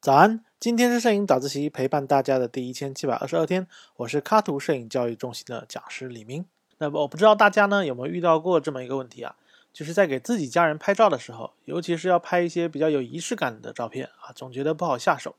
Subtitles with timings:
[0.00, 6.44] 早安，今天是摄影早自习陪伴大家的第一千七百二十二天，我是卡图摄影教育中心的讲师李明。
[6.76, 9.34] 那么我不知道大家呢有没有遇到过这么一个问题啊，
[9.72, 15.36] 就是在给自己家人拍照的时候，尤其是要拍一些比较有仪式感的照片啊，总觉得不好下手。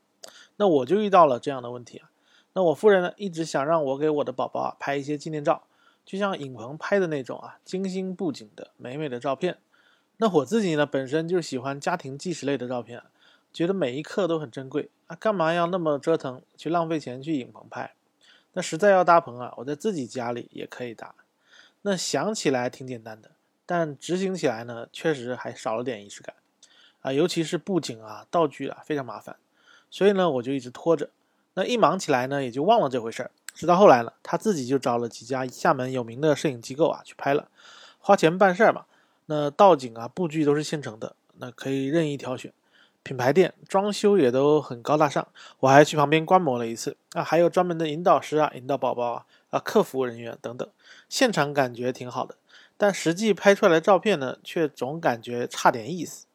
[0.56, 2.10] 那我就遇到了这样的问题啊。
[2.54, 5.62] 那我夫人呢一直想让我给我的宝宝啊拍一些纪念照，
[6.04, 9.58] 就像影棚拍的那种啊，精心布景的美美的照片。
[10.18, 13.02] 那我自己呢本身就喜欢家庭纪实类的照片。
[13.52, 17.94] 觉得每一刻都很珍贵啊，干嘛要那么折腾去浪费钱去影棚拍？
[18.52, 21.14] 那实在要搭棚啊，我在自己家里也可以搭。
[21.80, 23.30] 那想起来挺简单的，
[23.64, 26.34] 但执行起来呢，确实还少了点仪式感
[27.00, 29.36] 啊，尤其是布景啊、道具啊，非常麻烦。
[29.90, 31.08] 所以呢，我就一直拖着。
[31.54, 33.30] 那一忙起来呢，也就忘了这回事儿。
[33.54, 37.48] 直到后来呢，他自己就找了几家厦门有名的摄影机构啊去拍了，
[37.98, 38.84] 花钱办事儿嘛。
[39.26, 42.52] 那道景啊、布局都是现成的，那可以任意挑选。
[43.02, 45.28] 品牌店装修也都很高大上，
[45.60, 50.68] 我还去旁边观摩了一次啊，还有专门的引导师啊，引导宝宝啊，啊，客服人员等等，
[51.08, 52.34] 现场感觉挺好的，
[52.76, 56.26] 但实际拍出来的照片呢，却总感觉差点意思。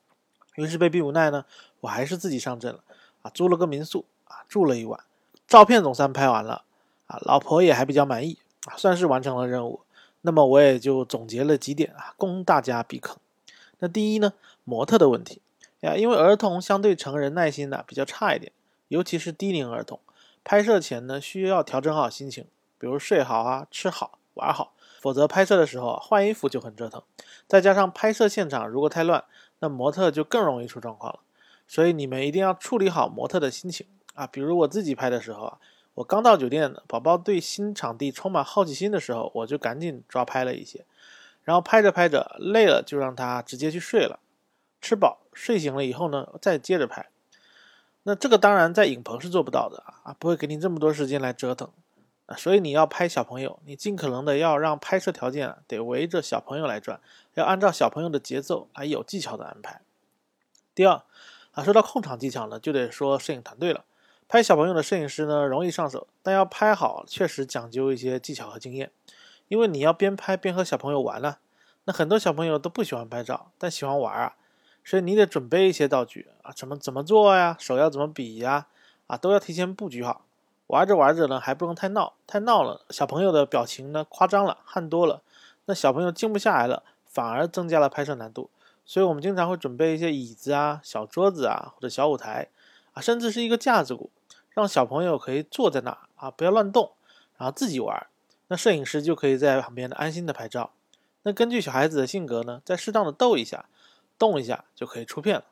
[0.55, 1.43] 于是被逼无奈呢，
[1.81, 2.79] 我还是自己上阵了
[3.21, 4.97] 啊，租了个民宿啊，住了一晚，
[5.45, 6.63] 照片总算拍完了
[7.07, 9.81] 啊，老婆也还比较满意啊，算是完成了任务。
[10.21, 13.17] 那么我也就总结了几点啊，供大家避坑。
[13.79, 15.41] 那第一呢，模特的问题。
[15.81, 18.51] 呀，因为儿童相对成人耐心呢比较差一点，
[18.87, 19.99] 尤其是低龄儿童，
[20.43, 22.45] 拍摄前呢需要调整好心情，
[22.77, 27.01] 比如睡好啊、吃好、玩好，否则拍摄的时候换衣服就很折腾。
[27.47, 29.23] 再加上拍摄现场如果太乱，
[29.57, 31.19] 那模特就更容易出状况了。
[31.67, 34.27] 所以你们一定要处理好模特的心情啊。
[34.27, 35.57] 比如我自己拍的时候啊，
[35.95, 40.85] 我刚到酒店，宝宝对新场地充满好奇心的时候，我就赶紧抓拍了一些，
[41.43, 44.19] 然后拍着拍着累了，就让他直接去睡了。
[44.81, 47.09] 吃饱睡醒了以后呢，再接着拍。
[48.03, 51.69] 那这个当然在影棚是做不到的啊，不会给你这么多时间来折腾
[52.25, 52.35] 啊。
[52.35, 56.99] 所以你要拍小朋友，你尽可能的要让拍摄条件啊得围着小朋友来转，
[57.35, 59.81] 要按照小朋友的节奏来有技巧的安排。
[60.73, 61.03] 第二
[61.51, 63.83] 啊，说到控场技巧呢，就得说摄影团队了。
[64.31, 68.89] 拍小朋友的摄影师呢容易上手，但要拍好确实讲究一些技巧和经验，
[69.49, 71.35] 因为你要边拍边和小朋友玩呢。
[71.83, 74.35] 那很多小朋友都不喜欢拍照，但喜欢玩啊。
[74.85, 77.57] 所以你得准备一些道具啊，怎么怎么做呀？
[77.59, 78.67] 手要怎么比呀？
[79.07, 80.23] 啊，都要提前布局好。
[80.67, 85.21] 玩着玩着呢，还不能太闹，太闹了，小朋友的表情呢夸张了，汗多了，
[85.65, 88.49] 那小朋友静不下来了，反而增加了拍摄难度。
[88.85, 92.47] 所以我们经常会准备一些椅子啊、小桌子啊或者小舞台
[92.93, 94.09] 啊，甚至是一个架子鼓，
[94.53, 96.91] 让小朋友可以坐在那啊，不要乱动，
[97.37, 98.07] 然后自己玩。
[98.47, 100.71] 那摄影师就可以在旁边安心的拍照。
[101.23, 103.65] 那根据小孩子的性格呢，再适当的逗一下。
[104.17, 105.45] 动一下就可以出片了。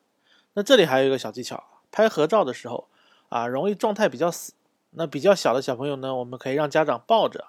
[0.54, 2.88] 那这里还有一个小技巧，拍合照的时候
[3.30, 4.54] 啊，容易状态比较死。
[4.92, 7.48] 那比较小的小朋友呢，我们可以让家长抱着。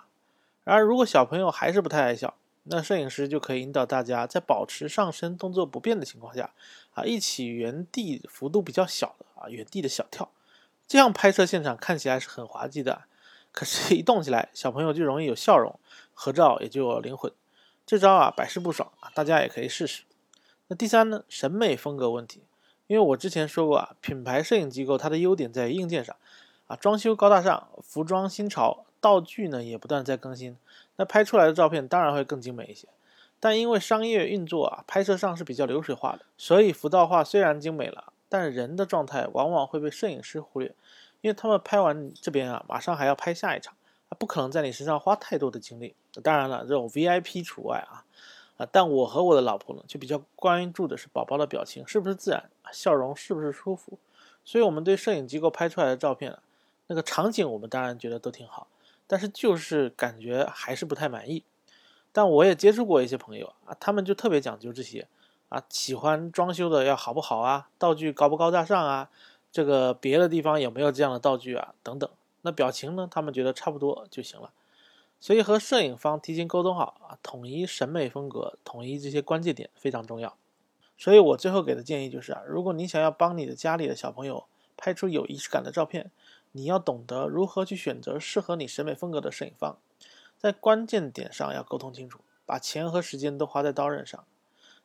[0.65, 2.33] 然而，如果小朋友还是不太爱笑，
[2.63, 6.55] 那摄影师就可以引导大家在保持上身动作不变的情况下
[6.95, 10.31] 啊，一起原地幅度比较小的啊，原地的小跳。
[10.91, 13.03] 这样拍摄现场看起来是很滑稽的，
[13.53, 15.79] 可是，一动起来，小朋友就容易有笑容，
[16.13, 17.33] 合照也就有灵魂。
[17.87, 20.03] 这招啊，百试不爽啊，大家也可以试试。
[20.67, 22.43] 那第三呢，审美风格问题，
[22.89, 26.17] 因为我之前说过啊，品牌摄影机构它的优点在于硬件上，
[26.67, 30.57] 啊，装修高大上，服装新潮，道具呢也不断在更新，
[30.97, 32.89] 那拍出来的照片当然会更精美一些。
[33.39, 40.75] 但因为商业运作啊，拍摄上是比较流水化的，所以服道化虽然精美了，但人的状态往往会被摄影师忽略，
[41.21, 43.75] 因为他们拍完这边啊，马上还要拍下一场，
[44.09, 45.95] 啊，不可能在你身上花太多的精力。
[46.23, 48.07] 当然了，这种 VIP 除外啊。
[48.57, 53.99] 啊，但我和我的老婆呢，就比较关注的是宝宝的表情是不是自然，笑容是不是舒服。
[54.45, 56.43] 所以，我们对摄影机构拍出来的照片啊，
[56.89, 58.67] 那个场景我们当然觉得都挺好，
[59.07, 61.43] 但是就是感觉还是不太满意。
[62.13, 65.09] 但我也接触过一些朋友啊，他们就特别讲究这些
[65.51, 69.11] 啊，喜欢装修的要好不好啊，道具高不高大上啊，
[69.53, 72.09] 这个别的地方有没有这样的道具啊，等等。
[72.43, 74.53] 那表情呢，他们觉得差不多就行了。
[75.19, 80.35] 所以和摄影方提前沟通好啊，统一审美风格，统一这些关键点非常重要。
[80.97, 84.45] 所以我最后给的建议就是啊，如果你想要帮你的家里的小朋友
[84.77, 86.11] 拍出有仪式感的照片，
[86.53, 89.77] 你要懂得如何去选择适合你审美风格的摄影方，
[90.39, 94.25] 在关键点上要沟通清楚，把钱和时间都花在刀刃上。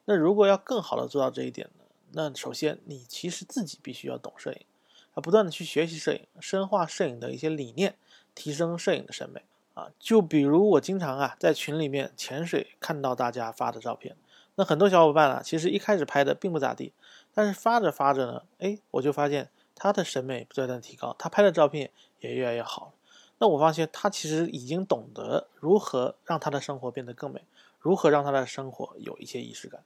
[0.05, 4.65] 那如果要更好的做到这一点呢，那首先你其实自己必须要懂摄影，
[5.13, 7.97] 啊，不断的去学习摄影，深化摄影的一些理念，
[8.33, 9.43] 提升摄影的审美。
[9.73, 14.15] 啊，就比如我经常啊在群里面潜水看到大家发的照片，
[14.55, 16.93] 那很多小伙伴啊，其实一开始拍的并不咋地，
[17.33, 21.91] 但是发着发着呢，哎，我就发现他的审美不断的提高，他拍的照片
[22.21, 22.93] 也越来越好。
[23.39, 27.43] 那我发现他其实已经懂得如何让他的生活变得更美，
[27.77, 29.83] 如何让他的生活有一些仪式感。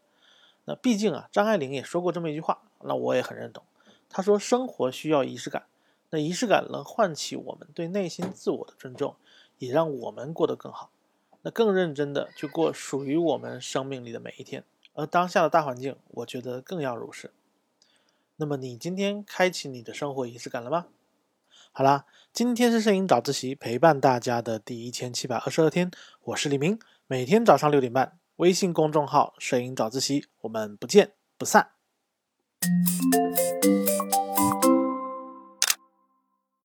[0.70, 3.64] 那毕竟啊，张爱玲也说过这么一句话，那我也很认同。
[4.08, 5.66] 她说：“生活需要仪式感，
[6.12, 9.16] 那仪式感能唤起我们对内心自我的尊重，
[9.58, 10.92] 也让我们过得更好。
[11.42, 14.64] 那更认真的去过属于我们生命里的每一天。
[14.94, 17.34] 而当下的大环境，我觉得更要如是。
[18.36, 20.86] 那么你今天开启你的生活仪式感了吗？
[21.72, 25.90] 好啦，今天是摄影早自习陪伴大家的第一千七百二十二天，
[26.26, 26.78] 我是李明，
[27.08, 31.72] 每天早上六点半。”微信公众号“摄影早自习”，我们不见不散。